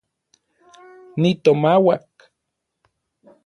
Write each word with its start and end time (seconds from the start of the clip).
Nitomauak. 1.21 2.13